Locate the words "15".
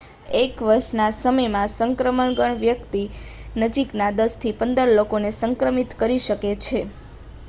4.59-4.87